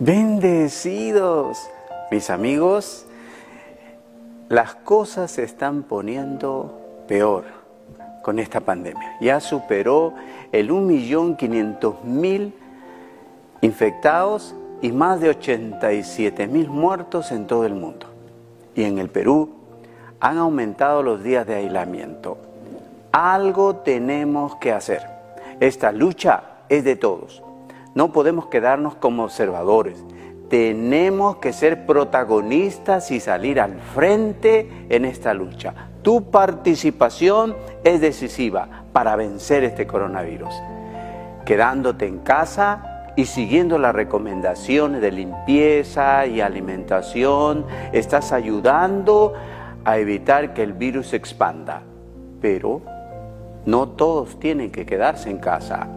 [0.00, 1.68] Bendecidos,
[2.12, 3.04] mis amigos,
[4.48, 7.46] las cosas se están poniendo peor
[8.22, 9.16] con esta pandemia.
[9.20, 10.14] Ya superó
[10.52, 12.52] el 1.500.000
[13.60, 18.06] infectados y más de 87.000 muertos en todo el mundo.
[18.76, 19.50] Y en el Perú
[20.20, 22.38] han aumentado los días de aislamiento.
[23.10, 25.02] Algo tenemos que hacer.
[25.58, 27.42] Esta lucha es de todos.
[27.94, 30.04] No podemos quedarnos como observadores.
[30.48, 35.74] Tenemos que ser protagonistas y salir al frente en esta lucha.
[36.02, 40.54] Tu participación es decisiva para vencer este coronavirus.
[41.44, 49.34] Quedándote en casa y siguiendo las recomendaciones de limpieza y alimentación, estás ayudando
[49.84, 51.82] a evitar que el virus se expanda.
[52.40, 52.80] Pero
[53.66, 55.88] no todos tienen que quedarse en casa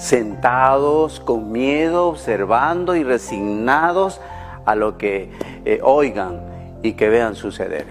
[0.00, 4.18] sentados con miedo, observando y resignados
[4.64, 5.30] a lo que
[5.66, 6.40] eh, oigan
[6.82, 7.84] y que vean suceder.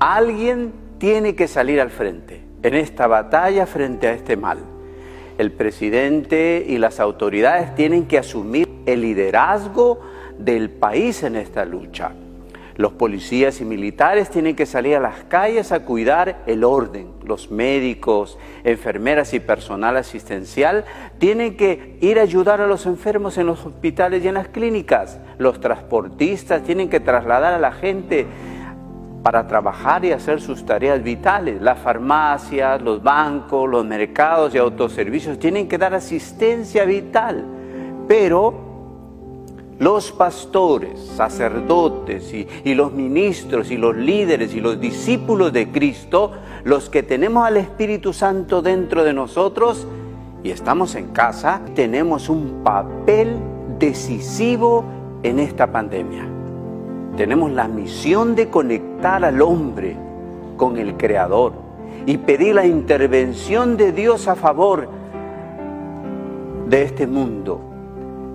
[0.00, 4.58] Alguien tiene que salir al frente en esta batalla frente a este mal.
[5.38, 10.00] El presidente y las autoridades tienen que asumir el liderazgo
[10.36, 12.12] del país en esta lucha.
[12.76, 17.06] Los policías y militares tienen que salir a las calles a cuidar el orden.
[17.24, 20.84] Los médicos, enfermeras y personal asistencial
[21.18, 25.20] tienen que ir a ayudar a los enfermos en los hospitales y en las clínicas.
[25.38, 28.26] Los transportistas tienen que trasladar a la gente
[29.22, 31.62] para trabajar y hacer sus tareas vitales.
[31.62, 37.44] Las farmacias, los bancos, los mercados y autoservicios tienen que dar asistencia vital.
[38.08, 38.73] Pero
[39.78, 46.32] los pastores, sacerdotes y, los ministros y los líderes y los discípulos de Cristo,
[46.64, 49.86] los que tenemos al Espíritu Santo dentro de nosotros
[50.42, 53.36] y estamos en casa, tenemos un papel
[53.78, 54.84] decisivo
[55.22, 56.26] en esta pandemia.
[57.16, 59.96] Tenemos la misión de conectar al hombre
[60.56, 61.52] con el Creador
[62.06, 64.88] y pedir la intervención de Dios a favor
[66.68, 67.60] de este mundo.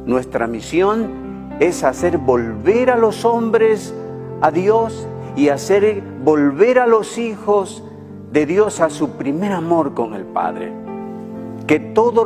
[0.05, 1.28] Nuestra misión
[1.59, 3.94] es hacer volver a los hombres
[4.42, 7.84] a Dios y hacer volver a los hijos
[8.31, 10.72] de Dios a su primer amor con el Padre.
[11.68, 12.25] Que todos